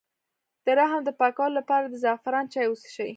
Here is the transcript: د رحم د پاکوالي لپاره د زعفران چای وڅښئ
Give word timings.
د 0.65 0.67
رحم 0.79 1.01
د 1.05 1.09
پاکوالي 1.19 1.53
لپاره 1.59 1.85
د 1.87 1.95
زعفران 2.03 2.45
چای 2.53 2.67
وڅښئ 2.69 3.09